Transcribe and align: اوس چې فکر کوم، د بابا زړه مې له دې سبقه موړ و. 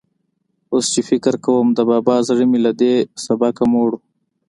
اوس 0.73 0.85
چې 0.93 1.01
فکر 1.09 1.33
کوم، 1.45 1.67
د 1.73 1.79
بابا 1.91 2.15
زړه 2.27 2.45
مې 2.51 2.59
له 2.65 2.71
دې 2.81 2.93
سبقه 3.25 3.63
موړ 3.71 3.89
و. 3.95 3.99